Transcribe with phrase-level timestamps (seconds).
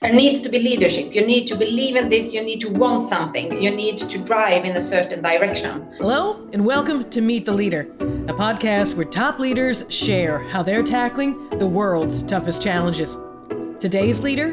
[0.00, 1.12] There needs to be leadership.
[1.12, 2.32] You need to believe in this.
[2.32, 3.60] You need to want something.
[3.60, 5.92] You need to drive in a certain direction.
[5.98, 7.80] Hello, and welcome to Meet the Leader,
[8.28, 13.18] a podcast where top leaders share how they're tackling the world's toughest challenges.
[13.80, 14.52] Today's leader,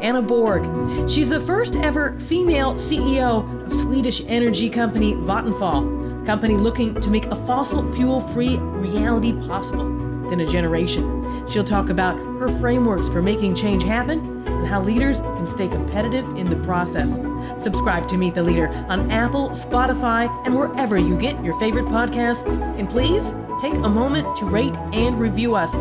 [0.00, 0.62] Anna Borg.
[1.10, 7.26] She's the first ever female CEO of Swedish energy company Vattenfall, company looking to make
[7.26, 9.90] a fossil fuel free reality possible
[10.22, 11.48] within a generation.
[11.48, 16.24] She'll talk about her frameworks for making change happen and how leaders can stay competitive
[16.36, 17.20] in the process.
[17.56, 22.60] Subscribe to Meet the Leader on Apple, Spotify, and wherever you get your favorite podcasts.
[22.78, 25.72] And please take a moment to rate and review us.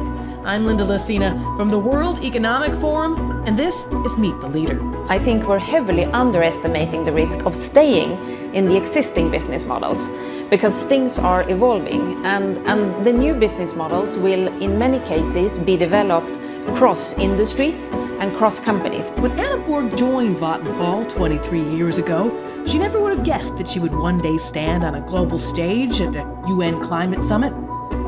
[0.45, 4.79] I'm Linda Lacina from the World Economic Forum, and this is Meet the Leader.
[5.07, 8.11] I think we're heavily underestimating the risk of staying
[8.53, 10.09] in the existing business models
[10.49, 15.75] because things are evolving and, and the new business models will in many cases be
[15.77, 16.37] developed
[16.75, 19.09] cross industries and cross companies.
[19.11, 22.31] When Anna Borg joined Vattenfall 23 years ago,
[22.65, 25.99] she never would have guessed that she would one day stand on a global stage
[26.01, 27.51] at a UN climate summit.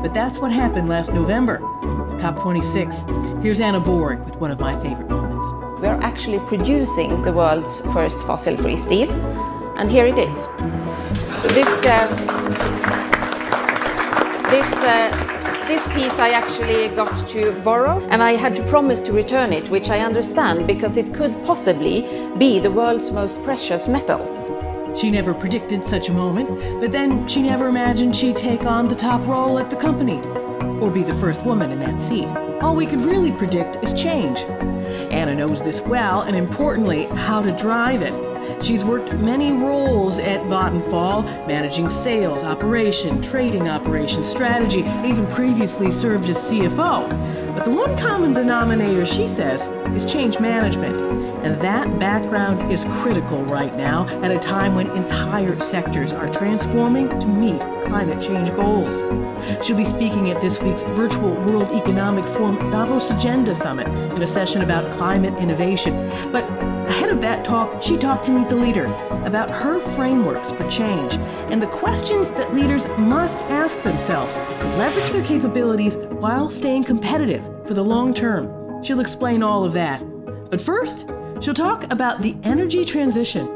[0.02, 1.58] But that's what happened last November,
[2.20, 3.42] COP26.
[3.42, 5.46] Here's Anna Borg with one of my favorite moments.
[5.80, 9.10] We're actually producing the world's first fossil free steel,
[9.78, 10.46] and here it is.
[11.54, 12.06] This, uh,
[14.50, 15.35] this uh,
[15.66, 19.68] this piece I actually got to borrow and I had to promise to return it,
[19.68, 22.02] which I understand because it could possibly
[22.38, 24.20] be the world's most precious metal.
[24.96, 28.94] She never predicted such a moment, but then she never imagined she'd take on the
[28.94, 30.20] top role at the company
[30.80, 32.28] or be the first woman in that seat.
[32.62, 34.38] All we could really predict is change.
[35.10, 38.14] Anna knows this well, and importantly, how to drive it.
[38.62, 45.90] She's worked many roles at Vattenfall, managing sales, operation, trading operation, strategy, and even previously
[45.90, 47.54] served as CFO.
[47.54, 51.15] But the one common denominator, she says, is change management.
[51.46, 57.08] And that background is critical right now at a time when entire sectors are transforming
[57.20, 58.98] to meet climate change goals.
[59.64, 64.26] She'll be speaking at this week's virtual World Economic Forum Davos Agenda Summit in a
[64.26, 65.94] session about climate innovation.
[66.32, 66.44] But
[66.88, 68.86] Ahead of that talk, she talked to Meet the Leader
[69.24, 71.14] about her frameworks for change
[71.50, 77.44] and the questions that leaders must ask themselves to leverage their capabilities while staying competitive
[77.66, 78.82] for the long term.
[78.84, 80.00] She'll explain all of that.
[80.48, 81.06] But first,
[81.40, 83.46] she'll talk about the energy transition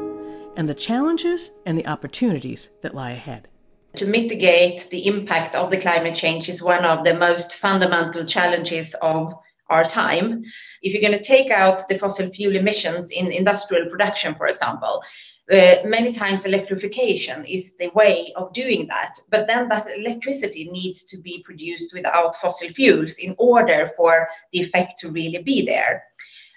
[0.55, 3.47] and the challenges and the opportunities that lie ahead.
[3.95, 8.95] To mitigate the impact of the climate change is one of the most fundamental challenges
[9.01, 9.33] of
[9.69, 10.43] our time.
[10.81, 15.03] If you're going to take out the fossil fuel emissions in industrial production, for example,
[15.51, 19.19] uh, many times electrification is the way of doing that.
[19.29, 24.59] But then that electricity needs to be produced without fossil fuels in order for the
[24.59, 26.03] effect to really be there.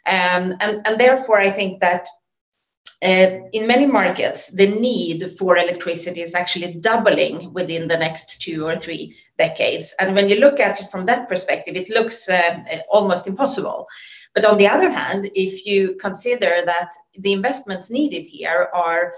[0.07, 2.07] Um, and, and therefore, I think that
[3.03, 8.67] uh, in many markets, the need for electricity is actually doubling within the next two
[8.67, 9.95] or three decades.
[10.01, 13.87] And when you look at it from that perspective, it looks uh, almost impossible.
[14.35, 19.15] But on the other hand, if you consider that the investments needed here are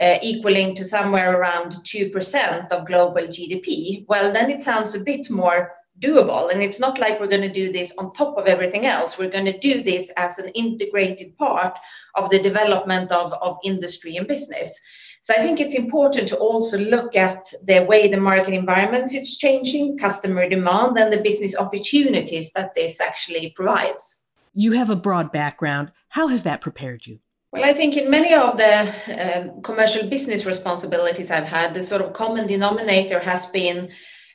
[0.00, 5.30] uh, equaling to somewhere around 2% of global GDP, well, then it sounds a bit
[5.30, 6.52] more doable.
[6.52, 9.18] And it's not like we're going to do this on top of everything else.
[9.18, 11.74] We're going to do this as an integrated part
[12.14, 14.78] of the development of, of industry and business.
[15.22, 19.36] So I think it's important to also look at the way the market environment is
[19.36, 24.22] changing, customer demand, and the business opportunities that this actually provides.
[24.54, 25.92] You have a broad background.
[26.08, 27.18] How has that prepared you?
[27.52, 32.00] Well, I think in many of the um, commercial business responsibilities I've had, the sort
[32.00, 33.90] of common denominator has been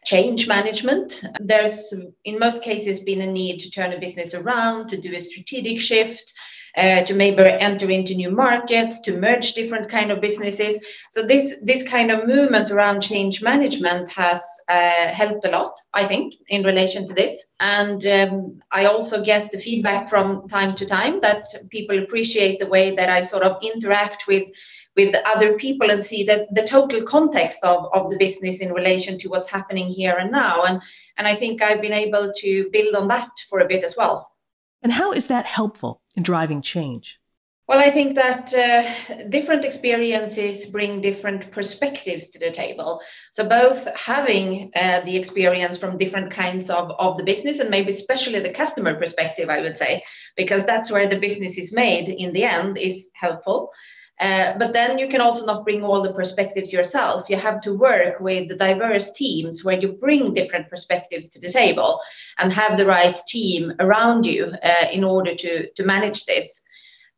[0.05, 1.23] change management.
[1.39, 1.93] There's,
[2.23, 5.79] in most cases, been a need to turn a business around, to do a strategic
[5.79, 6.31] shift,
[6.77, 10.77] uh, to maybe enter into new markets, to merge different kind of businesses.
[11.11, 16.07] So this this kind of movement around change management has uh, helped a lot, I
[16.07, 17.45] think, in relation to this.
[17.59, 22.67] And um, I also get the feedback from time to time that people appreciate the
[22.67, 24.43] way that I sort of interact with
[24.95, 29.17] with other people and see that the total context of, of the business in relation
[29.19, 30.63] to what's happening here and now.
[30.63, 30.81] And,
[31.17, 34.31] and I think I've been able to build on that for a bit as well.
[34.81, 37.19] And how is that helpful in driving change?
[37.67, 43.01] Well, I think that uh, different experiences bring different perspectives to the table.
[43.31, 47.91] So, both having uh, the experience from different kinds of, of the business and maybe
[47.91, 50.03] especially the customer perspective, I would say,
[50.37, 53.71] because that's where the business is made in the end, is helpful.
[54.19, 57.29] Uh, but then you can also not bring all the perspectives yourself.
[57.29, 61.49] You have to work with the diverse teams where you bring different perspectives to the
[61.49, 61.99] table
[62.39, 66.61] and have the right team around you uh, in order to, to manage this.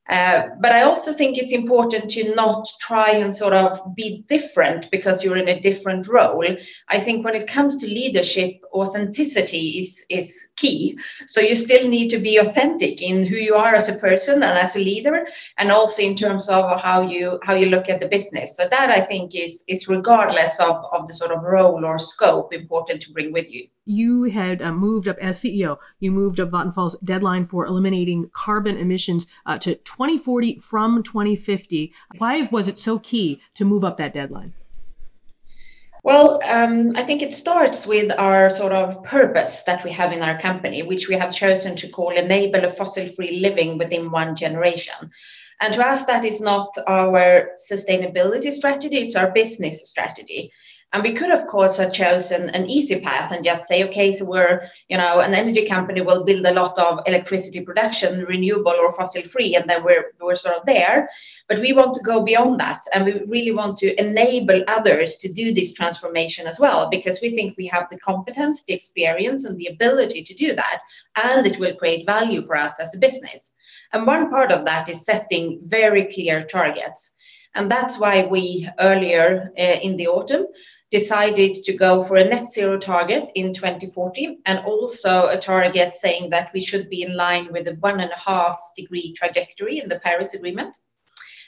[0.09, 4.89] Uh, but I also think it's important to not try and sort of be different
[4.89, 6.45] because you're in a different role.
[6.88, 10.97] I think when it comes to leadership, authenticity is, is key.
[11.27, 14.57] So you still need to be authentic in who you are as a person and
[14.57, 15.27] as a leader,
[15.57, 18.57] and also in terms of how you how you look at the business.
[18.57, 22.53] So that I think is is regardless of, of the sort of role or scope
[22.53, 25.77] important to bring with you you had uh, moved up as CEO.
[26.00, 31.94] You moved up Vattenfall's deadline for eliminating carbon emissions uh, to 2040 from 2050.
[32.18, 34.53] Why was it so key to move up that deadline?
[36.07, 40.21] Well, um, I think it starts with our sort of purpose that we have in
[40.21, 44.33] our company, which we have chosen to call Enable a Fossil Free Living Within One
[44.33, 45.12] Generation.
[45.59, 50.54] And to us, that is not our sustainability strategy, it's our business strategy.
[50.94, 54.24] And we could, of course, have chosen an easy path and just say, okay, so
[54.24, 58.94] we're, you know, an energy company will build a lot of electricity production, renewable or
[58.94, 61.10] fossil free, and then we're, we're sort of there.
[61.50, 62.84] But we want to go beyond that.
[62.94, 67.36] And we really want to enable others to do this transformation as well, because we
[67.36, 70.80] think we have the competence, the experience, and the ability to do that.
[71.16, 73.51] And it will create value for us as a business.
[73.92, 77.12] And one part of that is setting very clear targets.
[77.56, 80.45] And that's why we earlier uh, in the autumn
[80.89, 86.30] decided to go for a net zero target in 2040 and also a target saying
[86.30, 89.89] that we should be in line with the one and a half degree trajectory in
[89.89, 90.78] the Paris Agreement.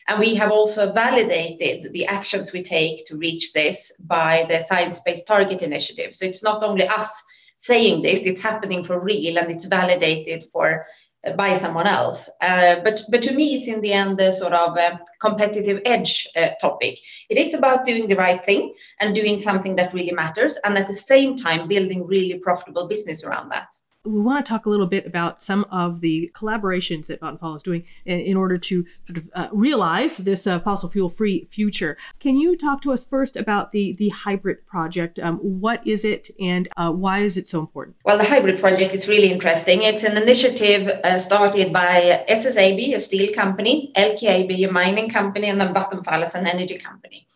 [0.09, 4.99] And we have also validated the actions we take to reach this by the Science
[5.05, 6.15] Based Target Initiative.
[6.15, 7.09] So it's not only us
[7.57, 10.85] saying this, it's happening for real and it's validated for
[11.35, 12.29] by someone else.
[12.41, 16.27] Uh, but but to me, it's in the end the sort of uh, competitive edge
[16.35, 16.97] uh, topic.
[17.29, 20.87] It is about doing the right thing and doing something that really matters, and at
[20.87, 23.67] the same time building really profitable business around that
[24.05, 27.63] we want to talk a little bit about some of the collaborations that Vattenfall is
[27.63, 31.97] doing in, in order to sort of uh, realize this uh, fossil fuel free future.
[32.19, 35.19] Can you talk to us first about the, the HYBRIT project?
[35.19, 37.97] Um, what is it and uh, why is it so important?
[38.05, 39.81] Well, the HYBRIT project is really interesting.
[39.81, 45.59] It's an initiative uh, started by SSAB, a steel company, LKAB, a mining company, and
[45.59, 47.27] then Vattenfall as an energy company.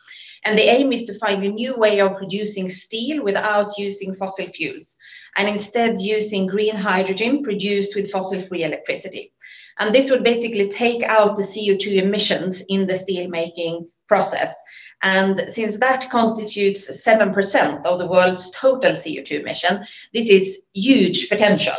[0.45, 4.47] And the aim is to find a new way of producing steel without using fossil
[4.47, 4.97] fuels
[5.37, 9.33] and instead using green hydrogen produced with fossil free electricity.
[9.79, 14.55] And this would basically take out the CO2 emissions in the steelmaking process.
[15.01, 21.75] And since that constitutes 7% of the world's total CO2 emission, this is huge potential.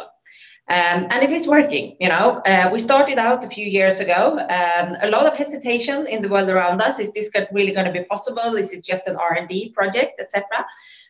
[0.69, 1.97] Um, and it is working.
[2.01, 4.39] You know, uh, we started out a few years ago.
[4.39, 6.99] Um, a lot of hesitation in the world around us.
[6.99, 8.57] Is this really going to be possible?
[8.57, 10.47] Is it just an R and D project, etc.?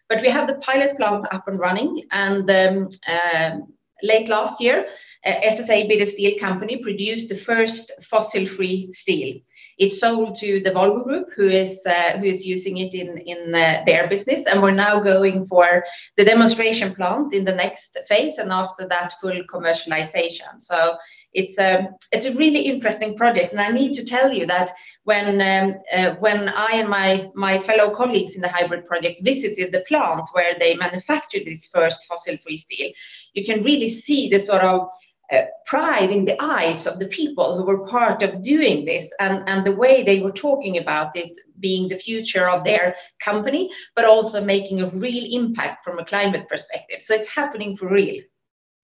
[0.09, 3.59] But we have the pilot plant up and running, and um, uh,
[4.03, 4.87] late last year,
[5.25, 9.41] uh, SSAB, the steel company, produced the first fossil-free steel.
[9.79, 13.55] It's sold to the Volvo Group, who is uh, who is using it in in
[13.55, 15.85] uh, their business, and we're now going for
[16.17, 20.61] the demonstration plant in the next phase, and after that, full commercialization.
[20.61, 20.97] So
[21.33, 24.71] it's a um, it's a really interesting project, and I need to tell you that
[25.05, 29.73] when um, uh, when I and my my fellow colleagues in the HYBRIT project visited
[29.73, 32.91] the plant where they manufactured this first fossil-free steel,
[33.35, 34.89] you can really see the sort of
[35.33, 39.49] uh, pride in the eyes of the people who were part of doing this and,
[39.49, 44.05] and the way they were talking about it being the future of their company, but
[44.05, 47.01] also making a real impact from a climate perspective.
[47.01, 48.23] So it's happening for real.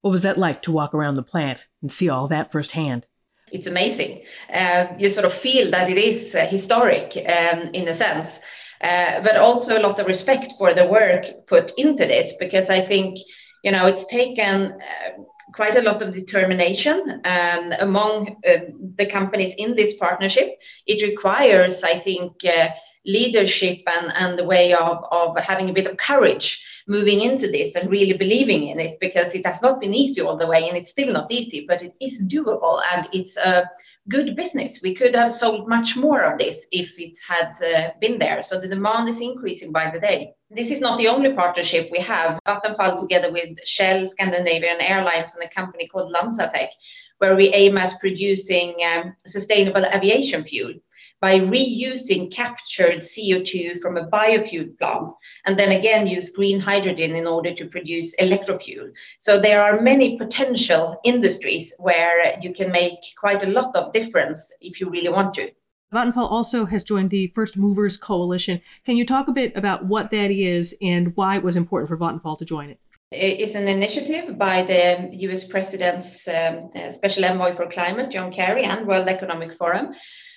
[0.01, 3.07] What was that like to walk around the plant and see all that firsthand?
[3.53, 4.23] it's amazing.
[4.53, 8.41] Uh, you sort of feel that it is uh, historic um, in a sense,
[8.81, 12.81] uh, but also a lot of respect for the work put into this because I
[12.81, 13.19] think
[13.65, 15.23] you know it's taken uh,
[15.61, 18.61] quite a lot of determination um, among uh,
[18.97, 20.59] the companies in this partnership.
[20.87, 22.69] It requires, I think, uh,
[23.05, 27.75] leadership and, and the way of, of having a bit of courage moving into this
[27.75, 30.79] and really believing in it because it has not been easy all the way and
[30.79, 33.69] it's still not easy, but it is doable and it's a
[34.11, 34.81] good business.
[34.83, 38.43] We could have sold much more of this if it had uh, been there.
[38.43, 40.35] So the demand is increasing by the day.
[40.51, 42.39] This is not the only partnership we have.
[42.47, 46.71] Vattenfall together with Shell, Scandinavian Airlines, and a company called LanzaTech,
[47.19, 50.75] where we aim at producing um, sustainable aviation fuel
[51.21, 55.13] by reusing captured CO2 from a biofuel plant
[55.45, 58.91] and then again use green hydrogen in order to produce electrofuel.
[59.19, 64.53] So there are many potential industries where you can make quite a lot of difference
[64.61, 65.51] if you really want to.
[65.93, 68.61] Vattenfall also has joined the First Movers Coalition.
[68.87, 71.97] Can you talk a bit about what that is and why it was important for
[71.97, 72.79] Vattenfall to join it?
[73.11, 73.41] it?
[73.41, 78.63] is an initiative by the US President's um, uh, Special Envoy for Climate, John Kerry,
[78.63, 79.95] and World Economic Forum.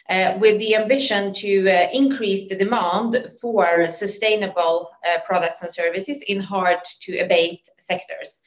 [0.10, 6.22] Uh, with the ambition to uh, increase the demand for sustainable uh, products and services
[6.28, 8.40] in hard to abate sectors.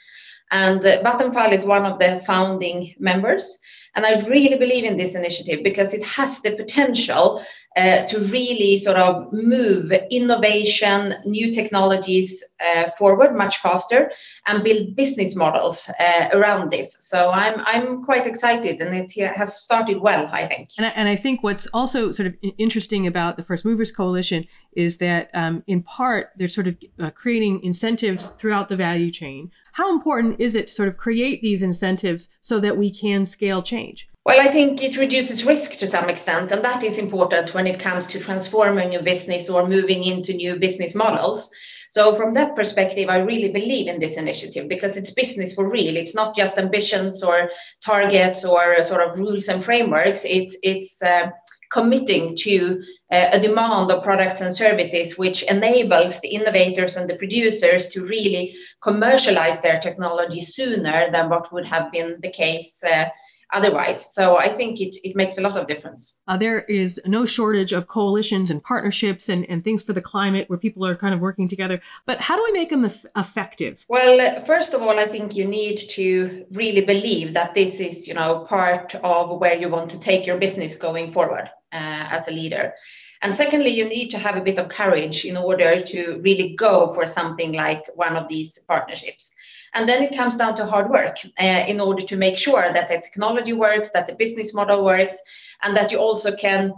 [0.50, 3.58] And Vattenfall is one of the founding members.
[3.96, 7.42] And I really believe in this initiative because it has the potential
[7.76, 14.10] uh, to really sort of move innovation, new technologies uh, forward much faster
[14.46, 16.96] and build business models uh, around this.
[17.00, 20.70] So I'm, I'm quite excited and it has started well, I think.
[20.78, 24.46] And I, and I think what's also sort of interesting about the First Movers Coalition
[24.72, 29.50] is that um, in part they're sort of uh, creating incentives throughout the value chain
[29.76, 33.62] how important is it to sort of create these incentives so that we can scale
[33.62, 34.08] change?
[34.24, 37.78] Well, I think it reduces risk to some extent, and that is important when it
[37.78, 41.50] comes to transforming a business or moving into new business models.
[41.90, 45.94] So, from that perspective, I really believe in this initiative because it's business for real.
[45.94, 47.50] It's not just ambitions or
[47.84, 50.22] targets or sort of rules and frameworks.
[50.24, 51.28] It's it's uh,
[51.70, 57.16] committing to uh, a demand of products and services which enables the innovators and the
[57.16, 63.06] producers to really commercialize their technology sooner than what would have been the case uh,
[63.52, 64.12] otherwise.
[64.12, 66.14] So I think it, it makes a lot of difference.
[66.26, 70.48] Uh, there is no shortage of coalitions and partnerships and, and things for the climate
[70.48, 71.80] where people are kind of working together.
[72.06, 72.84] But how do we make them
[73.16, 73.84] effective?
[73.88, 78.14] Well, first of all, I think you need to really believe that this is, you
[78.14, 82.32] know, part of where you want to take your business going forward uh, as a
[82.32, 82.74] leader.
[83.22, 86.92] And secondly, you need to have a bit of courage in order to really go
[86.94, 89.32] for something like one of these partnerships.
[89.76, 92.88] And then it comes down to hard work uh, in order to make sure that
[92.88, 95.16] the technology works, that the business model works,
[95.62, 96.72] and that you also can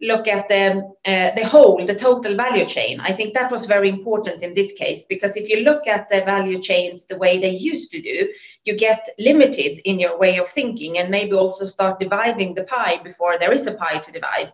[0.00, 3.00] look at the, uh, the whole, the total value chain.
[3.00, 6.20] I think that was very important in this case because if you look at the
[6.20, 8.28] value chains the way they used to do,
[8.62, 13.00] you get limited in your way of thinking and maybe also start dividing the pie
[13.02, 14.52] before there is a pie to divide.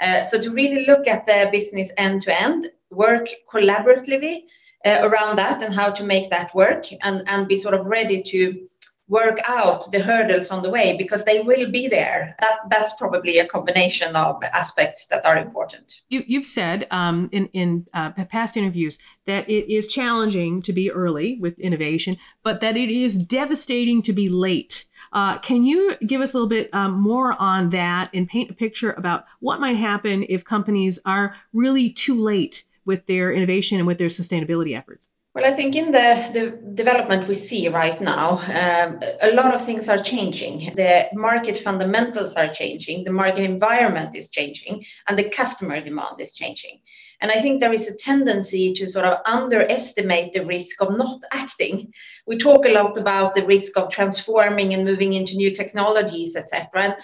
[0.00, 4.44] Uh, so to really look at the business end to end, work collaboratively
[4.84, 8.22] uh, around that and how to make that work and, and be sort of ready
[8.22, 8.66] to
[9.10, 12.36] work out the hurdles on the way because they will be there.
[12.38, 16.00] That that's probably a combination of aspects that are important.
[16.08, 20.90] You, have said um, in in uh, past interviews that it is challenging to be
[20.92, 24.86] early with innovation, but that it is devastating to be late.
[25.12, 28.54] Uh, can you give us a little bit um, more on that and paint a
[28.54, 33.86] picture about what might happen if companies are really too late with their innovation and
[33.86, 35.08] with their sustainability efforts?
[35.32, 36.44] Well, I think in the, the
[36.82, 38.26] development we see right now,
[38.62, 40.74] um, a lot of things are changing.
[40.74, 46.32] The market fundamentals are changing, the market environment is changing, and the customer demand is
[46.34, 46.80] changing.
[47.20, 51.20] And I think there is a tendency to sort of underestimate the risk of not
[51.30, 51.92] acting.
[52.26, 56.96] We talk a lot about the risk of transforming and moving into new technologies, etc.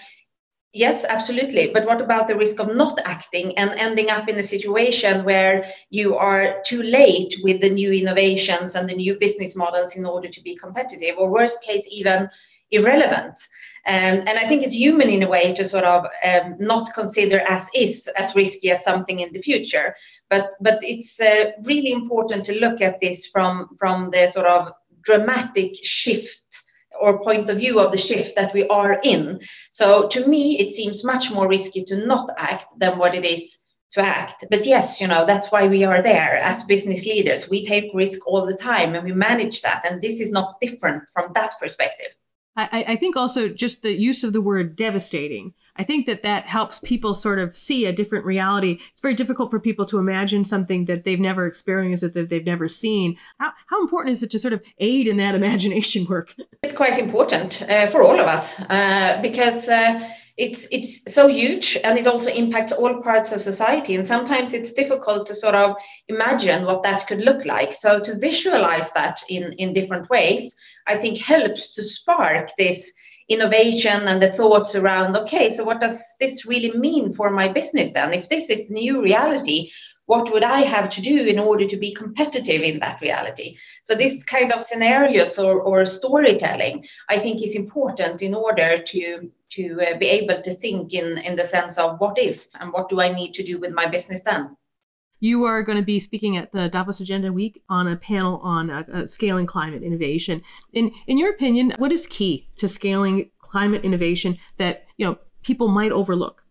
[0.73, 1.71] Yes, absolutely.
[1.73, 5.65] But what about the risk of not acting and ending up in a situation where
[5.89, 10.27] you are too late with the new innovations and the new business models in order
[10.27, 12.29] to be competitive, or worst case, even
[12.69, 13.39] irrelevant?
[13.87, 17.39] Um, and I think it's human in a way to sort of um, not consider
[17.47, 19.95] as is as risky as something in the future.
[20.29, 24.73] But but it's uh, really important to look at this from from the sort of
[25.01, 26.46] dramatic shift
[26.99, 29.39] or point of view of the shift that we are in.
[29.71, 33.57] So to me, it seems much more risky to not act than what it is
[33.91, 34.45] to act.
[34.49, 37.49] But yes, you know, that's why we are there as business leaders.
[37.49, 39.85] We take risk all the time and we manage that.
[39.85, 42.16] And this is not different from that perspective.
[42.57, 45.53] I, I think also just the use of the word devastating.
[45.75, 48.79] I think that that helps people sort of see a different reality.
[48.91, 52.45] It's very difficult for people to imagine something that they've never experienced or that they've
[52.45, 53.15] never seen.
[53.39, 56.33] How, how important is it to sort of aid in that imagination work?
[56.63, 59.69] It's quite important uh, for all of us uh, because.
[59.69, 63.95] Uh, it's it's so huge and it also impacts all parts of society.
[63.95, 65.75] And sometimes it's difficult to sort of
[66.07, 67.73] imagine what that could look like.
[67.73, 70.55] So to visualize that in in different ways
[70.87, 72.91] i think helps to spark this
[73.29, 77.91] innovation and the thoughts around okay so what does this really mean for my business
[77.91, 78.13] then?
[78.13, 79.69] If this is new reality
[80.07, 83.93] what would i have to do in order to be competitive in that reality so
[83.93, 89.79] this kind of scenarios or, or storytelling i think is important in order to to
[89.81, 92.99] uh, be able to think in in the sense of what if and what do
[92.99, 94.55] i need to do with my business then
[95.19, 98.69] you are going to be speaking at the Davos Agenda Week on a panel on
[98.69, 100.43] uh, uh, scaling climate innovation.
[100.73, 105.69] In in your opinion, what is key to scaling climate innovation that you know people
[105.69, 106.43] might overlook?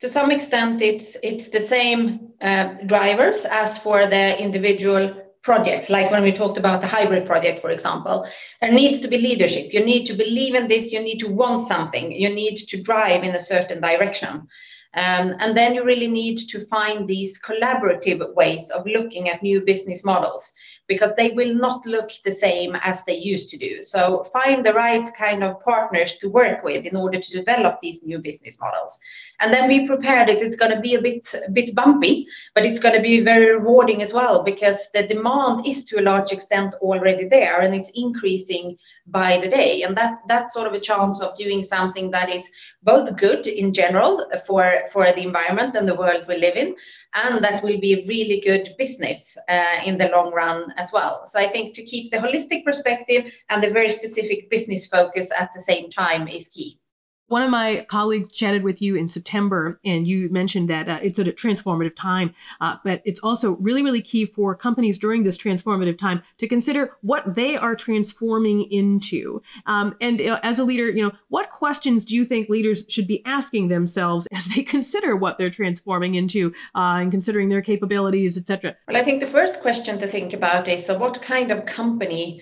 [0.00, 6.10] To some extent, it's it's the same uh, drivers as for the individual projects, like
[6.10, 8.26] when we talked about the HYBRIT project, for example,
[8.60, 9.72] there needs to be leadership.
[9.72, 13.22] You need to believe in this, you need to want something, you need to drive
[13.22, 14.48] in a certain direction.
[14.94, 19.60] Um, and then you really need to find these collaborative ways of looking at new
[19.60, 20.52] business models
[20.88, 23.82] because they will not look the same as they used to do.
[23.82, 28.02] So find the right kind of partners to work with in order to develop these
[28.02, 28.98] new business models.
[29.40, 32.64] And then be prepared that it's going to be a bit a bit bumpy, but
[32.64, 36.32] it's going to be very rewarding as well because the demand is to a large
[36.32, 39.82] extent already there and it's increasing by the day.
[39.82, 42.48] And that that's sort of a chance of doing something that is
[42.82, 46.74] both good in general for, for the environment and the world we live in,
[47.16, 51.26] and that will be really good business uh, in the long run as well.
[51.26, 55.50] So I think to keep the holistic perspective and the very specific business focus at
[55.54, 56.78] the same time is key.
[57.28, 61.18] One of my colleagues chatted with you in September, and you mentioned that uh, it's
[61.18, 65.98] a transformative time, uh, but it's also really, really key for companies during this transformative
[65.98, 69.42] time to consider what they are transforming into.
[69.66, 73.08] Um, and uh, as a leader, you know, what questions do you think leaders should
[73.08, 78.38] be asking themselves as they consider what they're transforming into uh, and considering their capabilities,
[78.38, 78.76] etc.?
[78.86, 82.40] Well, I think the first question to think about is so what kind of company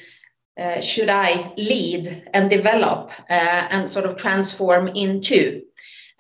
[0.59, 5.63] uh, should I lead and develop uh, and sort of transform into?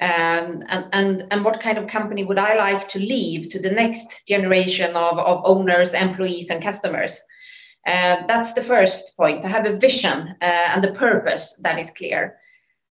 [0.00, 3.70] Um, and, and, and what kind of company would I like to leave to the
[3.70, 7.20] next generation of, of owners, employees, and customers?
[7.86, 11.90] Uh, that's the first point to have a vision uh, and the purpose that is
[11.90, 12.36] clear.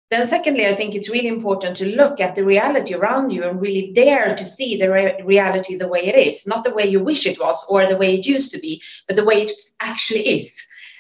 [0.10, 3.62] Then, secondly, I think it's really important to look at the reality around you and
[3.62, 7.02] really dare to see the re- reality the way it is, not the way you
[7.02, 10.28] wish it was or the way it used to be, but the way it actually
[10.28, 10.60] is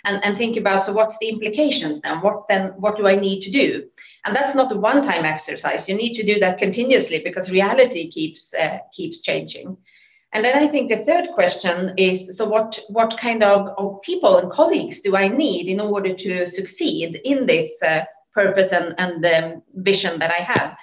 [0.09, 2.17] and, and think about so what's the implications then?
[2.21, 3.87] What then what do i need to do?
[4.25, 5.87] And that's not a one time exercise.
[5.87, 9.77] You need to do that continuously because reality keeps uh, keeps changing.
[10.33, 14.37] And then i think the third question is so what what kind of, of people
[14.37, 18.01] and colleagues do i need in order to succeed in this uh,
[18.35, 20.77] purpose and, and the vision that i have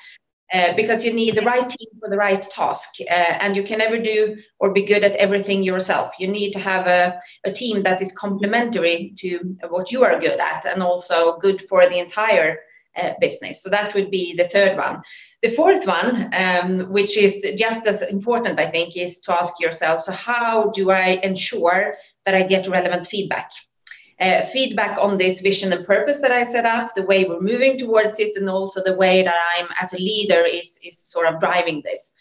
[0.53, 2.91] uh, because you need the right team for the right task.
[3.01, 6.13] Uh, and you can never do or be good at everything yourself.
[6.19, 10.39] You need to have a, a team that is complementary to what you are good
[10.39, 12.59] at and also good for the entire
[12.97, 13.63] uh, business.
[13.63, 15.03] So that would be the third one.
[15.43, 20.03] The fourth one, um, which is just as important, I think, is to ask yourself
[20.03, 23.51] so, how do I ensure that I get relevant feedback?
[24.21, 27.79] Uh, feedback on this vision and purpose that I set up, the way we're moving
[27.79, 31.41] towards it, and also the way that I'm as a leader is is sort of
[31.41, 32.13] driving this.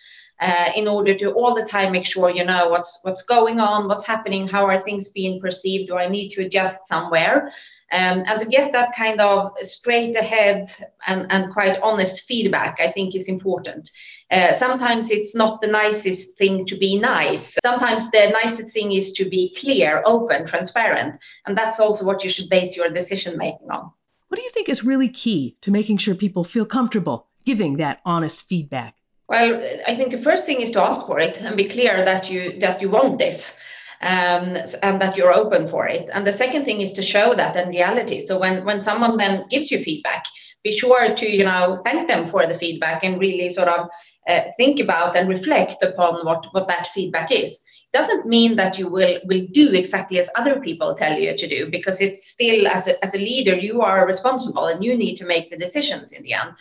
[0.42, 3.88] Uh, in order to all the time make sure you know what's what's going on,
[3.88, 7.54] what's happening, how are things being perceived, do I need to adjust somewhere,
[7.96, 10.68] um, and to get that kind of straight ahead
[11.08, 13.90] and, and quite honest feedback, I think is important.
[14.30, 17.56] Uh, sometimes it's not the nicest thing to be nice.
[17.64, 21.16] Sometimes the nicest thing is to be clear, open, transparent.
[21.46, 23.92] And that's also what you should base your decision making on.
[24.28, 28.02] What do you think is really key to making sure people feel comfortable giving that
[28.04, 28.96] honest feedback?
[29.30, 32.30] Well, I think the first thing is to ask for it and be clear that
[32.30, 33.56] you that you want this
[34.02, 36.10] um, and that you're open for it.
[36.14, 38.26] And the second thing is to show that in reality.
[38.26, 40.26] So when when someone then gives you feedback,
[40.66, 43.88] be sure to you know thank them for the feedback and really sort of
[44.28, 48.78] uh, think about and reflect upon what what that feedback is It doesn't mean that
[48.80, 52.68] you will will do exactly as other people tell you to do because it's still
[52.68, 56.12] as a, as a leader you are responsible and you need to make the decisions
[56.12, 56.52] in the end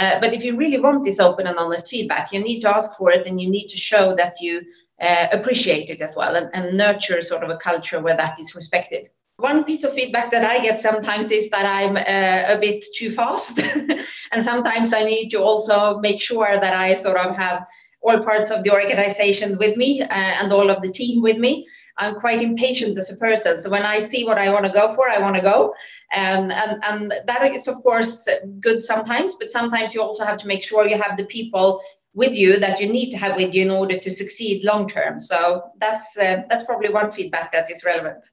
[0.00, 2.90] uh, but if you really want this open and honest feedback you need to ask
[2.98, 4.62] for it and you need to show that you
[5.00, 8.54] uh, appreciate it as well and, and nurture sort of a culture where that is
[8.54, 12.84] respected one piece of feedback that I get sometimes is that I'm uh, a bit
[12.94, 13.60] too fast.
[14.32, 17.66] and sometimes I need to also make sure that I sort of have
[18.02, 21.66] all parts of the organization with me uh, and all of the team with me.
[21.96, 23.60] I'm quite impatient as a person.
[23.60, 25.74] So when I see what I want to go for, I want to go.
[26.12, 28.28] And, and, and that is, of course,
[28.60, 31.80] good sometimes, but sometimes you also have to make sure you have the people
[32.14, 35.20] with you that you need to have with you in order to succeed long term.
[35.20, 38.26] So that's, uh, that's probably one feedback that is relevant.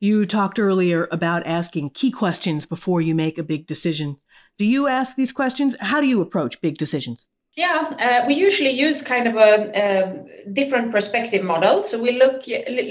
[0.00, 4.16] You talked earlier about asking key questions before you make a big decision.
[4.58, 5.76] Do you ask these questions?
[5.80, 7.28] How do you approach big decisions?
[7.56, 11.82] Yeah, uh, we usually use kind of a, a, different perspective model.
[11.82, 12.44] So we look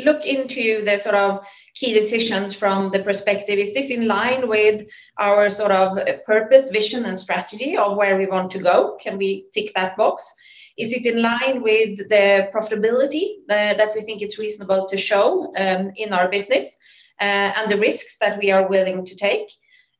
[0.05, 1.45] look into the sort of
[1.75, 4.85] key decisions from the perspective: is this in line with
[5.17, 8.97] our sort of purpose, vision, and strategy of where we want to go?
[9.01, 10.29] Can we tick that box?
[10.77, 15.53] Is it in line with the profitability uh, that we think it's reasonable to show
[15.57, 16.77] um, in our business?
[17.21, 19.49] Uh, and the risks that we are willing to take.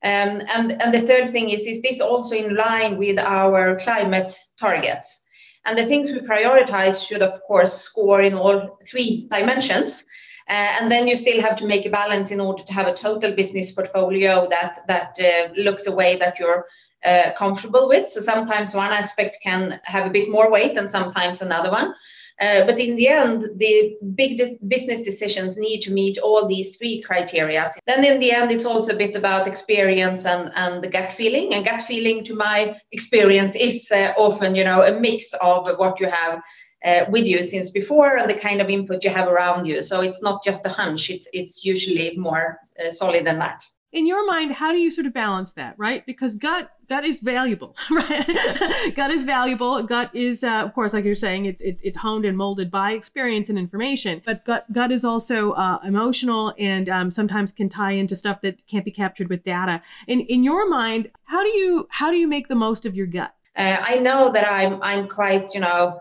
[0.02, 5.22] Um, and, the third thing is, is this also in line with our climate targets?
[5.66, 10.06] And the things we prioritize should, of course, score in all three dimensions.
[10.48, 13.36] and then you still have to make a balance in order to have a total
[13.36, 16.66] business portfolio that that uh, looks a way that you're
[17.06, 18.10] uh, comfortable with.
[18.10, 21.94] So sometimes one aspect can have a bit more weight and sometimes another one.
[22.40, 26.78] Uh, but in the end, the big dis- business decisions need to meet all these
[26.78, 27.70] three criteria.
[27.86, 31.54] Then in the end, it's also a bit about experience and, and the gut feeling.
[31.54, 36.00] And gut feeling, to my experience, is uh, often, you know, a mix of what
[36.00, 36.42] you have
[36.86, 39.82] uh, with you since before and the kind of input you have around you.
[39.82, 43.64] So it's not just a hunch; it's it's usually more uh, solid than that.
[43.92, 46.06] In your mind, how do you sort of balance that, right?
[46.06, 48.94] Because gut gut is valuable, right?
[48.96, 49.82] gut is valuable.
[49.84, 52.92] Gut is, uh, of course, like you're saying, it's it's it's honed and molded by
[52.92, 54.22] experience and information.
[54.26, 58.66] But gut gut is also uh, emotional and um, sometimes can tie into stuff that
[58.68, 59.82] can't be captured with data.
[60.08, 63.08] In in your mind, how do you how do you make the most of your
[63.08, 63.34] gut?
[63.56, 66.00] Uh, I know that I'm I'm quite you know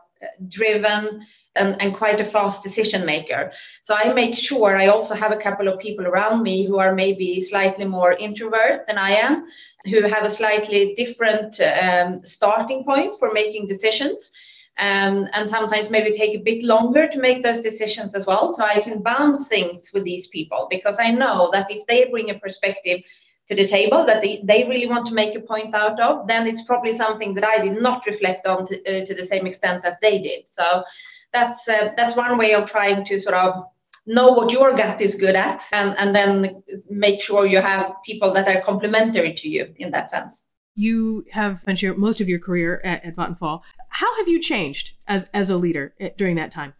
[0.48, 1.26] driven
[1.58, 3.52] and, and, quite a fast decision maker.
[3.82, 6.94] So I make sure I also have a couple of people around me who are
[6.94, 9.46] maybe slightly more introvert than I am,
[9.84, 14.32] who have a slightly different um, starting point for making decisions.
[14.78, 18.52] Um, and sometimes maybe take a bit longer to make those decisions as well.
[18.52, 22.30] So I can bounce things with these people because I know that if they bring
[22.30, 23.00] a perspective
[23.48, 26.46] to the table that they, they really want to make a point out of, then
[26.46, 29.84] it's probably something that I did not reflect on to, uh, to the same extent
[29.84, 30.48] as they did.
[30.48, 30.84] So
[31.32, 33.62] that's uh, that's one way of trying to sort of
[34.06, 38.32] know what your gut is good at, and and then make sure you have people
[38.34, 40.42] that are complementary to you in that sense.
[40.74, 43.62] You have spent your, most of your career at, at Vattenfall.
[43.88, 46.74] How have you changed as as a leader eh, during that time?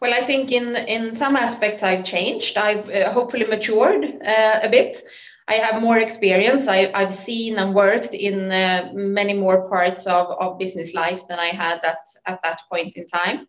[0.00, 2.56] Well, I think in in some aspects I've changed.
[2.56, 5.02] I've uh, hopefully matured uh, a bit.
[5.48, 6.68] I have more experience.
[6.68, 11.38] I, have seen and worked in uh, many more parts of, of business life than
[11.38, 13.48] I had at, at that point in time.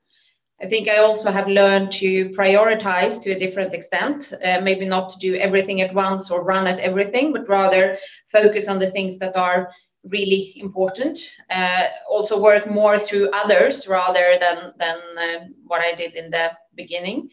[0.61, 5.09] I think I also have learned to prioritize to a different extent, uh, maybe not
[5.11, 9.17] to do everything at once or run at everything, but rather focus on the things
[9.19, 9.71] that are
[10.03, 11.17] really important.
[11.49, 16.51] Uh, also work more through others rather than, than uh, what I did in the
[16.75, 17.29] beginning.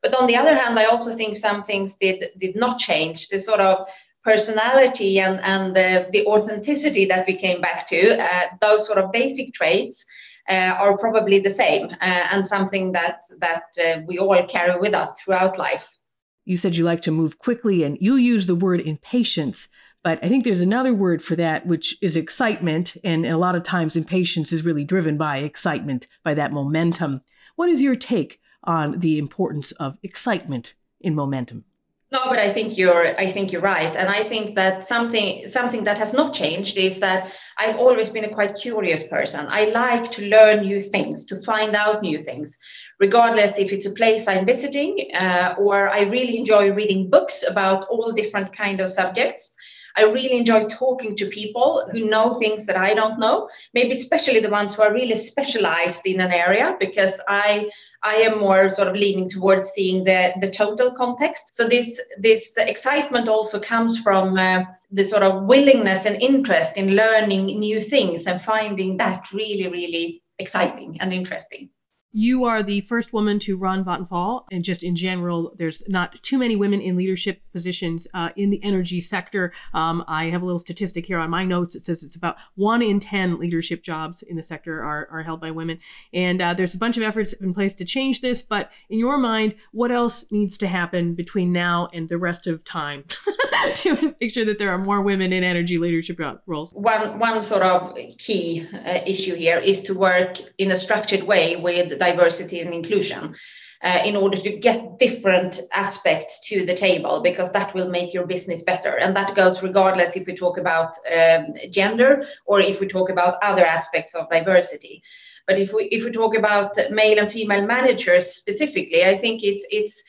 [0.00, 3.28] But on the other hand, I also think some things did, did not change.
[3.28, 3.88] The sort of
[4.22, 9.10] personality and, and the, the authenticity that we came back to, uh, those sort of
[9.10, 10.04] basic traits
[10.54, 15.12] are probably the same uh, and something that, that uh, we all carry with us
[15.20, 15.98] throughout life.
[16.44, 19.68] You said you like to move quickly and you use the word impatience.
[20.02, 22.96] But I think there's another word for that, which is excitement.
[23.04, 27.22] And a lot of times, impatience is really driven by excitement, by that momentum.
[27.56, 31.64] What is your take on the importance of excitement in momentum?
[32.10, 33.94] No, but I think you're I think you're right.
[33.94, 38.24] And I think that something something that has not changed is that I've always been
[38.24, 39.46] a quite curious person.
[39.48, 42.56] I like to learn new things, to find out new things,
[42.98, 47.84] regardless if it's a place I'm visiting uh, or I really enjoy reading books about
[47.90, 49.52] all different kind of subjects.
[49.98, 54.40] I really enjoy talking to people who know things that I don't know, maybe especially
[54.40, 57.70] the ones who are really specialized in an area, because I
[58.02, 61.56] I am more sort of leaning towards seeing the, the total context.
[61.56, 66.94] So this this excitement also comes from uh, the sort of willingness and interest in
[66.94, 71.70] learning new things and finding that really really exciting and interesting.
[72.12, 76.38] You are the first woman to run Vattenfall, and just in general, there's not too
[76.38, 79.52] many women in leadership positions uh, in the energy sector.
[79.74, 81.74] Um, I have a little statistic here on my notes.
[81.74, 85.40] It says it's about one in 10 leadership jobs in the sector are, are held
[85.40, 85.80] by women.
[86.14, 88.40] And uh, there's a bunch of efforts in place to change this.
[88.40, 92.64] But in your mind, what else needs to happen between now and the rest of
[92.64, 93.04] time
[93.74, 96.72] to make sure that there are more women in energy leadership roles?
[96.72, 101.56] One, one sort of key uh, issue here is to work in a structured way
[101.56, 103.34] with diversity and inclusion
[103.82, 108.26] uh, in order to get different aspects to the table because that will make your
[108.26, 108.98] business better.
[108.98, 113.42] And that goes regardless if we talk about um, gender or if we talk about
[113.42, 115.02] other aspects of diversity.
[115.46, 119.64] But if we if we talk about male and female managers specifically i think it's
[119.70, 120.02] it's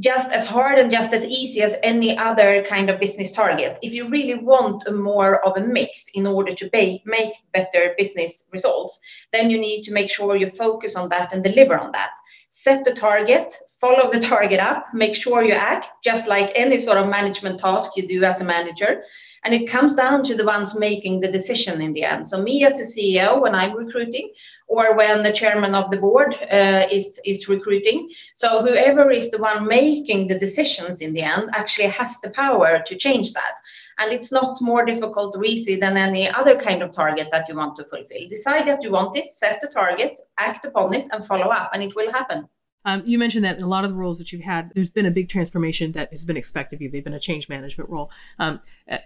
[0.00, 3.78] just as hard and just as easy as any other kind of business target.
[3.82, 6.70] If you really want a more of a mix in order to
[7.04, 9.00] make better business results,
[9.32, 12.10] then you need to make sure you focus on that and deliver on that.
[12.50, 16.98] Set the target, follow the target up, make sure you act just like any sort
[16.98, 19.02] of management task you do as a manager.
[19.44, 22.26] And it comes down to the ones making the decision in the end.
[22.26, 24.32] So, me as a CEO, when I'm recruiting,
[24.66, 28.10] or when the chairman of the board uh, is, is recruiting.
[28.34, 32.82] So, whoever is the one making the decisions in the end actually has the power
[32.84, 33.54] to change that.
[33.98, 37.56] And it's not more difficult or easy than any other kind of target that you
[37.56, 38.28] want to fulfill.
[38.28, 41.82] Decide that you want it, set the target, act upon it, and follow up, and
[41.82, 42.48] it will happen.
[42.84, 45.06] Um, you mentioned that in a lot of the roles that you've had, there's been
[45.06, 46.90] a big transformation that has been expected of you.
[46.90, 48.10] They've been a change management role.
[48.38, 48.98] Um, uh,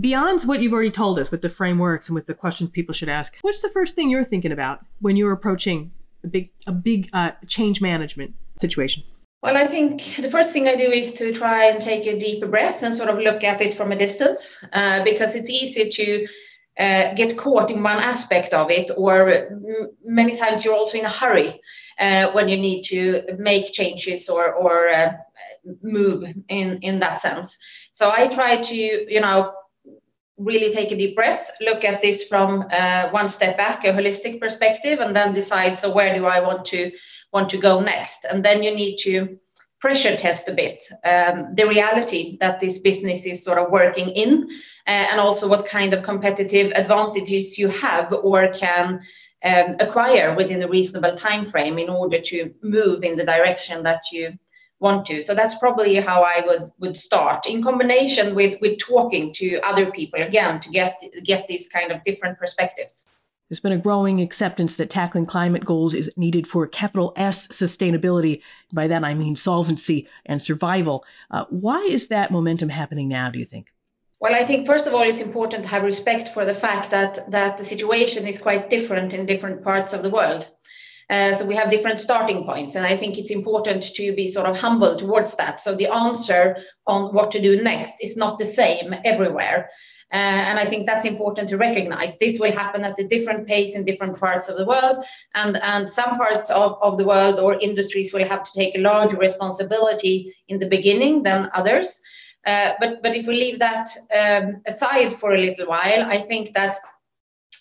[0.00, 3.08] beyond what you've already told us with the frameworks and with the questions people should
[3.08, 5.92] ask, what's the first thing you're thinking about when you're approaching
[6.24, 9.02] a big a big uh, change management situation?
[9.42, 12.48] Well, I think the first thing I do is to try and take a deeper
[12.48, 16.26] breath and sort of look at it from a distance, uh, because it's easy to
[16.82, 21.04] uh, get caught in one aspect of it, or m- many times you're also in
[21.04, 21.60] a hurry
[22.00, 25.12] uh, when you need to make changes or or uh,
[25.82, 27.56] move in in that sense.
[27.92, 29.52] So I try to you know
[30.38, 34.40] really take a deep breath, look at this from uh, one step back, a holistic
[34.40, 36.90] perspective, and then decide so where do I want to
[37.32, 39.38] want to go next, and then you need to
[39.80, 44.48] pressure test a bit um, the reality that this business is sort of working in
[44.86, 49.00] uh, and also what kind of competitive advantages you have or can
[49.44, 54.02] um, acquire within a reasonable time frame in order to move in the direction that
[54.10, 54.32] you
[54.80, 59.32] want to so that's probably how i would would start in combination with with talking
[59.32, 63.06] to other people again to get get these kind of different perspectives
[63.48, 68.42] there's been a growing acceptance that tackling climate goals is needed for capital S sustainability.
[68.72, 71.04] By that I mean solvency and survival.
[71.30, 73.72] Uh, why is that momentum happening now, do you think?
[74.20, 77.30] Well, I think first of all, it's important to have respect for the fact that,
[77.30, 80.46] that the situation is quite different in different parts of the world.
[81.10, 84.46] Uh, so we have different starting points, and I think it's important to be sort
[84.46, 85.60] of humble towards that.
[85.60, 89.70] So the answer on what to do next is not the same everywhere.
[90.10, 92.16] Uh, and I think that's important to recognize.
[92.16, 95.04] This will happen at a different pace in different parts of the world.
[95.34, 98.80] And, and some parts of, of the world or industries will have to take a
[98.80, 102.00] larger responsibility in the beginning than others.
[102.46, 106.54] Uh, but, but if we leave that um, aside for a little while, I think
[106.54, 106.78] that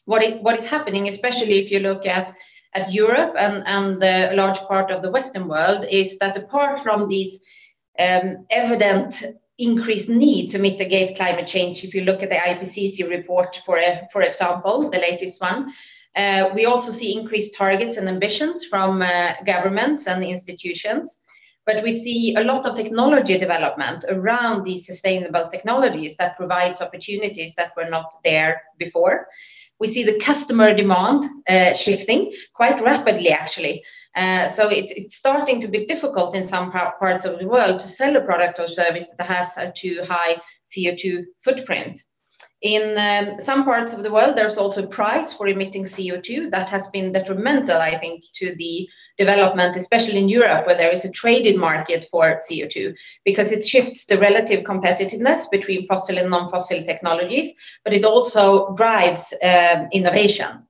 [0.06, 2.34] what, it, what is happening, especially if you look at,
[2.74, 7.08] at Europe and, and the large part of the Western world, is that apart from
[7.08, 7.40] these
[8.00, 9.24] um, evident
[9.58, 11.84] increased need to mitigate climate change.
[11.84, 13.80] If you look at the IPCC report, for,
[14.12, 15.74] for example, the latest one,
[16.16, 21.20] uh, we also see increased targets and ambitions from uh, governments and institutions.
[21.66, 27.56] But we see a lot of technology development around these sustainable technologies that provides opportunities
[27.56, 29.28] that were not there before.
[29.80, 33.84] We see the customer demand uh, shifting quite rapidly, actually,
[34.18, 37.88] uh, so it, it's starting to be difficult in some parts of the world to
[37.88, 40.36] sell a product or service that has a too high
[40.66, 42.02] CO2 footprint.
[42.64, 46.68] In um, some parts of the world, there's also a price for emitting CO2 that
[46.70, 51.12] has been detrimental, I think, to the development, especially in Europe, where there is a
[51.12, 52.94] traded market for CO2,
[53.26, 57.54] because it shifts the relative competitiveness between fossil and non fossil technologies,
[57.84, 60.64] but it also drives uh, innovation.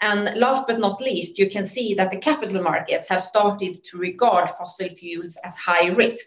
[0.00, 3.98] And last but not least, you can see that the capital markets have started to
[3.98, 6.26] regard fossil fuels as high risk,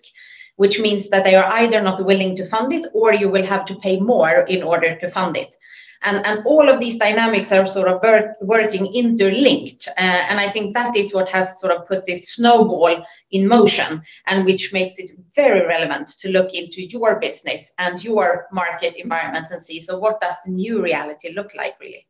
[0.57, 3.65] which means that they are either not willing to fund it or you will have
[3.65, 5.55] to pay more in order to fund it.
[6.03, 9.87] And, and all of these dynamics are sort of work, working interlinked.
[9.97, 14.01] Uh, and I think that is what has sort of put this snowball in motion
[14.27, 19.47] and which makes it very relevant to look into your business and your market environment
[19.49, 22.05] and see so what does the new reality look like really?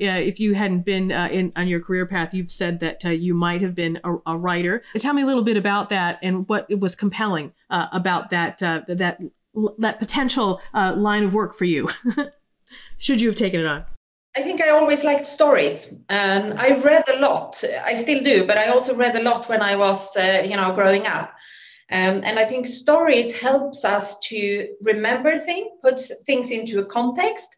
[0.00, 3.10] uh, if you hadn't been uh, in on your career path, you've said that uh,
[3.10, 4.82] you might have been a, a, writer.
[4.96, 8.82] Tell me a little bit about that and what was compelling uh, about that uh,
[8.86, 9.20] that
[9.78, 11.90] that potential uh, line of work for you.
[12.98, 13.84] Should you have taken it on?
[14.36, 17.62] I think I always liked stories, and I read a lot.
[17.84, 21.06] I still do, but I also read a lot when I was, you know, growing
[21.06, 21.32] up.
[21.90, 27.48] Um, and I think stories helps us to remember things, put things into a context,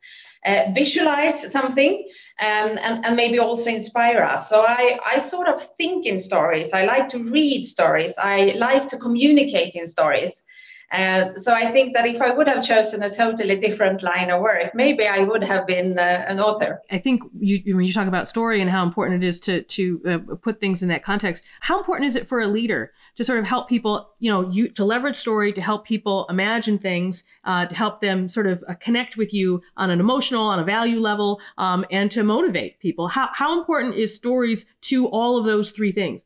[0.47, 2.09] uh, visualize something
[2.41, 4.49] um, and, and maybe also inspire us.
[4.49, 6.73] So I, I sort of think in stories.
[6.73, 8.15] I like to read stories.
[8.19, 10.45] I like to communicate in stories.
[10.93, 14.41] Uh, so I think that if I would have chosen a totally different line of
[14.41, 16.81] work, maybe I would have been uh, an author.
[16.91, 20.01] I think you, when you talk about story and how important it is to to
[20.09, 23.39] uh, put things in that context, how important is it for a leader to sort
[23.39, 27.67] of help people, you know, you to leverage story to help people imagine things, uh,
[27.67, 30.99] to help them sort of uh, connect with you on an emotional, on a value
[30.99, 33.07] level, um, and to motivate people.
[33.07, 36.25] How how important is stories to all of those three things?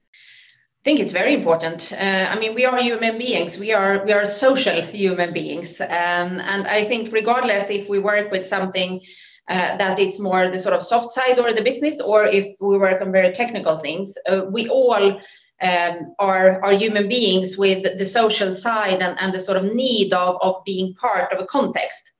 [0.84, 1.94] I think it's very important.
[1.94, 3.56] Uh, I mean, we are human beings.
[3.56, 8.30] We are we are social human beings, um, and I think regardless if we work
[8.30, 9.00] with something
[9.48, 12.76] uh, that is more the sort of soft side or the business, or if we
[12.76, 15.18] work on very technical things, uh, we all
[15.62, 20.12] um, are are human beings with the social side and, and the sort of need
[20.12, 22.13] of of being part of a context.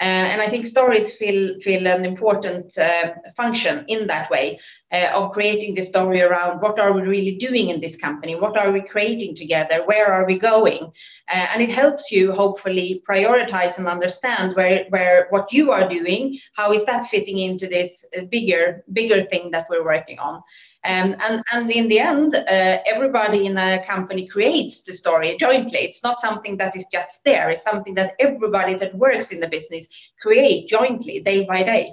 [0.00, 4.58] Uh, and I think stories fill, fill an important uh, function in that way
[4.92, 8.34] uh, of creating the story around what are we really doing in this company?
[8.34, 9.82] What are we creating together?
[9.84, 10.90] Where are we going?
[11.28, 16.72] And it helps you hopefully prioritize and understand where, where what you are doing, how
[16.72, 20.42] is that fitting into this bigger, bigger thing that we're working on?
[20.82, 25.80] Um, and, and in the end, uh, everybody in a company creates the story jointly.
[25.80, 27.50] It's not something that is just there.
[27.50, 29.88] It's something that everybody that works in the business
[30.22, 31.90] create jointly, day by day.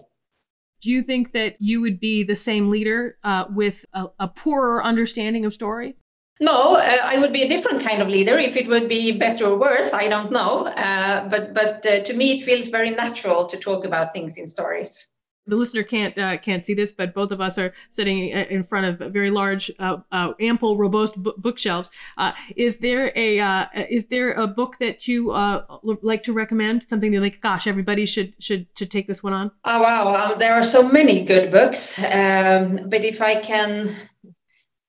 [0.79, 4.81] Do you think that you would be the same leader uh, with a, a, poorer
[4.83, 5.97] understanding of story?
[6.39, 8.37] No, uh, I would be a different kind of leader.
[8.37, 10.67] If it would be better or worse, I don't know.
[10.67, 14.45] Uh, but but uh, to me, it feels very natural to talk about things in
[14.45, 15.07] stories
[15.47, 18.85] the listener can't uh, can't see this, but both of us are sitting in front
[18.85, 21.89] of very large, uh, uh, ample, robust bookshelves.
[22.17, 25.63] Uh, is there a uh, is there a book that you uh,
[26.01, 26.87] like to recommend?
[26.87, 29.51] Something you're like, gosh, everybody should should should take this one on.
[29.63, 31.97] Oh wow, there are so many good books.
[31.99, 33.95] Um, but if I can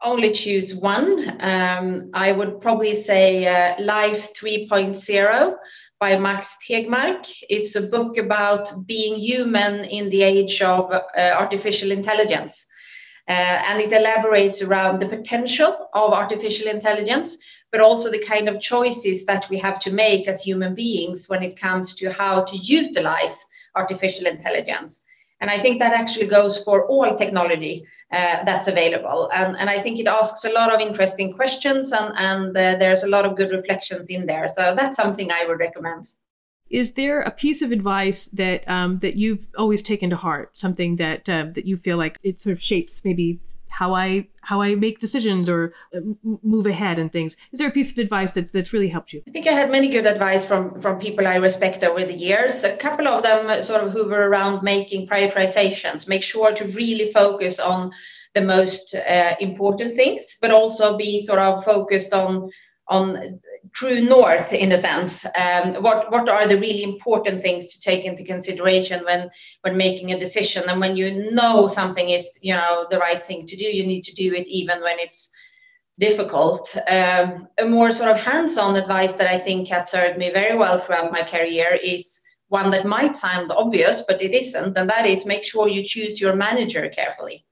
[0.02, 5.56] only choose one, um, I would probably say Life 3.0
[6.00, 7.26] by Max Tegmark.
[7.48, 12.66] It's a book about being human in the age of uh, artificial intelligence.
[13.28, 17.36] Uh, and it elaborates around the potential of artificial intelligence,
[17.70, 21.42] but also the kind of choices that we have to make as human beings when
[21.42, 25.02] it comes to how to utilize artificial intelligence.
[25.40, 29.30] And I think that actually goes for all technology uh, that's available.
[29.34, 33.02] And, and I think it asks a lot of interesting questions and, and uh, there's
[33.02, 34.48] a lot of good reflections in there.
[34.48, 36.10] So that's something I would recommend.
[36.70, 40.96] Is there a piece of advice that um, that you've always taken to heart, something
[40.96, 44.74] that uh, that you feel like it sort of shapes maybe how I how I
[44.74, 46.00] make decisions or uh,
[46.42, 47.36] move ahead and things.
[47.52, 49.22] Is there a piece of advice that's that's really helped you?
[49.28, 52.64] I think I had many good advice from from people I respect over the years.
[52.64, 56.08] A couple of them sort of hover around making prioritizations.
[56.08, 57.92] Make sure to really focus on
[58.34, 62.50] the most uh, important things, but also be sort of focused on
[62.88, 63.40] on
[63.78, 65.24] true north in a sense.
[65.36, 69.30] Um, what what are the really important things to take into consideration when
[69.62, 70.64] when making a decision?
[70.68, 74.04] And when you know something is you know the right thing to do you need
[74.04, 75.30] to do it even when it's
[75.98, 76.76] difficult.
[76.88, 80.78] Um, a more sort of hands-on advice that i think has served me very well
[80.78, 82.20] throughout my career is
[82.58, 86.20] one that might sound obvious but it isn't and that is make sure you choose
[86.20, 87.44] your manager carefully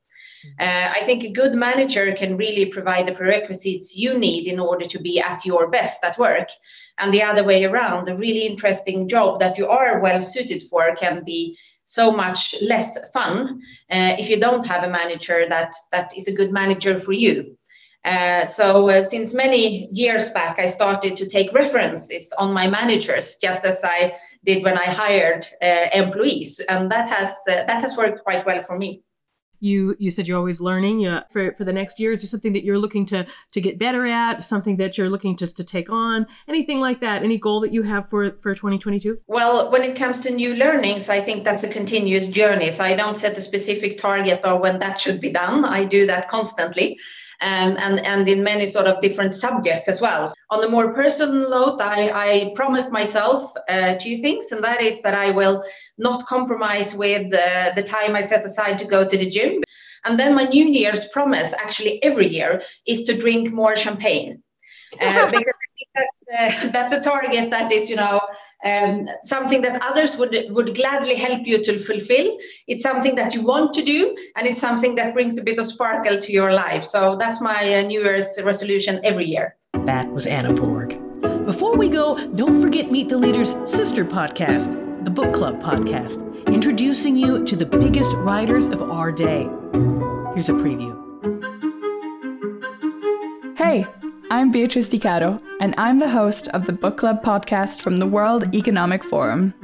[0.60, 4.86] uh, I think a good manager can really provide the prerequisites you need in order
[4.86, 6.48] to be at your best at work.
[6.98, 10.94] And the other way around, a really interesting job that you are well suited for
[10.96, 16.16] can be so much less fun uh, if you don't have a manager that, that
[16.16, 17.56] is a good manager for you.
[18.04, 23.36] Uh, so uh, since many years back, I started to take references on my managers,
[23.36, 27.96] just as I did when I hired uh, employees, and that has uh, that has
[27.96, 29.02] worked quite well for me
[29.60, 32.12] you you said you're always learning uh, for for the next year.
[32.12, 34.44] Is there something that you're looking to to get better at?
[34.44, 36.26] Something that you're looking just to take on?
[36.48, 37.22] Anything like that?
[37.22, 41.08] Any goal that you have for for 2022 well when it comes to new learnings
[41.08, 42.70] i think that's a continuous journey.
[42.72, 45.64] So i don't set a specific target or when that should be done.
[45.64, 46.98] I do that constantly
[47.40, 50.32] and, and, and in many sort of different subjects as well.
[50.50, 55.02] On a more personal note, I, I promised myself uh, two things, and that is
[55.02, 55.64] that I will
[55.98, 59.62] not compromise with uh, the time I set aside to go to the gym.
[60.04, 64.42] And then my New Year's promise, actually every year, is to drink more champagne.
[65.00, 68.20] Uh, because I think that's, uh, that's a target that is, you know,
[68.64, 72.38] um, something that others would would gladly help you to fulfill.
[72.66, 75.66] It's something that you want to do, and it's something that brings a bit of
[75.66, 76.84] sparkle to your life.
[76.84, 79.56] So that's my uh, New Year's resolution every year.
[79.84, 80.96] That was Anna Borg.
[81.44, 87.14] Before we go, don't forget Meet the Leaders' sister podcast, the Book Club podcast, introducing
[87.14, 89.44] you to the biggest writers of our day.
[90.34, 90.92] Here's a preview.
[93.56, 93.86] Hey.
[94.28, 98.06] I'm Beatrice Di Caro, and I'm the host of the Book Club podcast from the
[98.06, 99.54] World Economic Forum.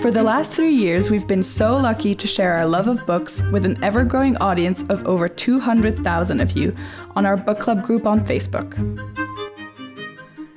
[0.00, 3.42] For the last three years, we've been so lucky to share our love of books
[3.50, 6.72] with an ever growing audience of over 200,000 of you
[7.16, 8.78] on our book club group on Facebook.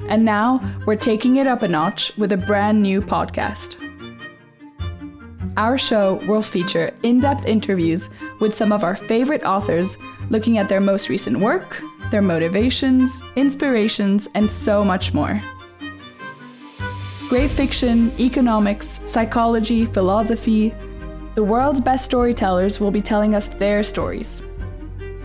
[0.08, 3.82] And now we're taking it up a notch with a brand new podcast.
[5.58, 8.10] Our show will feature in depth interviews
[8.40, 9.98] with some of our favorite authors
[10.30, 15.42] looking at their most recent work, their motivations, inspirations, and so much more.
[17.30, 20.74] Great fiction, economics, psychology, philosophy,
[21.36, 24.42] the world's best storytellers will be telling us their stories.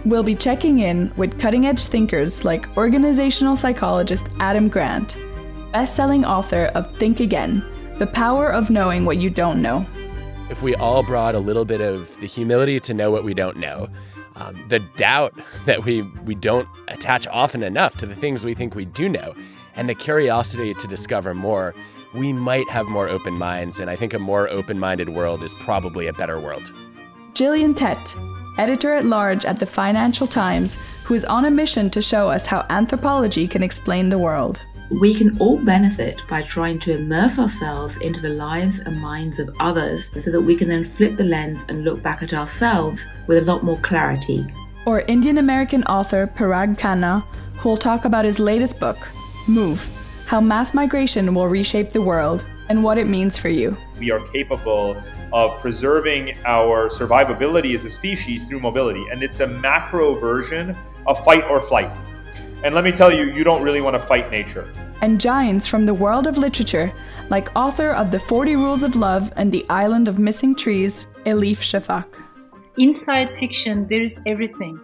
[0.06, 5.18] We'll be checking in with cutting edge thinkers like organizational psychologist Adam Grant,
[5.72, 7.62] best selling author of Think Again
[7.98, 9.84] The power of knowing what you don't know.
[10.48, 13.58] If we all brought a little bit of the humility to know what we don't
[13.58, 13.88] know,
[14.36, 15.34] um, the doubt
[15.66, 19.34] that we, we don't attach often enough to the things we think we do know,
[19.74, 21.74] and the curiosity to discover more,
[22.14, 23.80] we might have more open minds.
[23.80, 26.72] And I think a more open minded world is probably a better world.
[27.34, 28.16] Gillian Tett,
[28.58, 32.46] editor at large at the Financial Times, who is on a mission to show us
[32.46, 34.60] how anthropology can explain the world.
[35.00, 39.54] We can all benefit by trying to immerse ourselves into the lives and minds of
[39.60, 43.38] others so that we can then flip the lens and look back at ourselves with
[43.38, 44.44] a lot more clarity.
[44.86, 47.24] Or Indian American author Parag Khanna,
[47.58, 48.98] who will talk about his latest book,
[49.46, 49.88] Move
[50.26, 53.76] How Mass Migration Will Reshape the World and what it means for you.
[53.98, 54.96] We are capable
[55.32, 61.22] of preserving our survivability as a species through mobility, and it's a macro version of
[61.24, 61.90] fight or flight.
[62.62, 64.72] And let me tell you, you don't really want to fight nature.
[65.02, 66.92] And giants from the world of literature,
[67.28, 71.58] like author of The 40 Rules of Love and The Island of Missing Trees, Elif
[71.70, 72.06] Shafak.
[72.78, 74.78] Inside fiction, there is everything.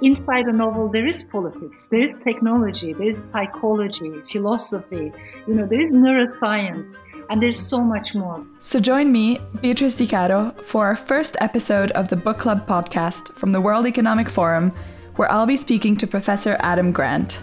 [0.00, 5.12] Inside a novel, there is politics, there is technology, there is psychology, philosophy,
[5.48, 6.98] you know, there is neuroscience,
[7.30, 8.44] and there's so much more.
[8.58, 13.32] So join me, Beatrice Di Caro, for our first episode of the Book Club podcast
[13.34, 14.72] from the World Economic Forum
[15.18, 17.42] where I'll be speaking to Professor Adam Grant.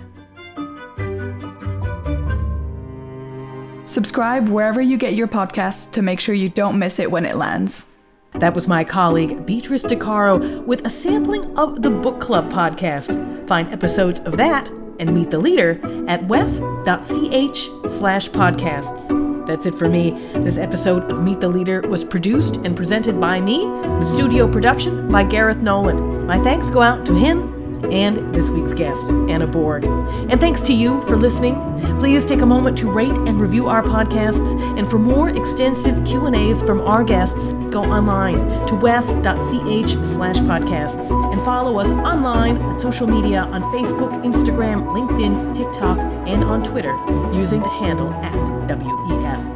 [3.84, 7.36] Subscribe wherever you get your podcasts to make sure you don't miss it when it
[7.36, 7.86] lands.
[8.34, 13.48] That was my colleague Beatrice Di Caro with a sampling of the Book Club podcast.
[13.48, 14.68] Find episodes of that
[15.00, 15.72] and meet the leader
[16.08, 19.25] at wef.ch slash podcasts.
[19.46, 20.12] That's it for me.
[20.34, 23.66] This episode of Meet the Leader was produced and presented by me,
[24.00, 26.26] with studio production by Gareth Nolan.
[26.26, 27.55] My thanks go out to him
[27.92, 29.86] and this week's guest, Anna Borg.
[29.86, 31.56] And thanks to you for listening.
[32.00, 34.54] Please take a moment to rate and review our podcasts.
[34.78, 38.36] And for more extensive Q&As from our guests, go online
[38.68, 45.56] to wef.ch slash podcasts and follow us online on social media on Facebook, Instagram, LinkedIn,
[45.56, 45.98] TikTok,
[46.28, 46.94] and on Twitter
[47.34, 48.34] using the handle at
[48.70, 49.56] WEF.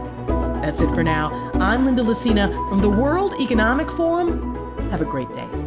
[0.62, 1.52] That's it for now.
[1.56, 4.56] I'm Linda Lacina from the World Economic Forum.
[4.92, 5.59] Have a great day.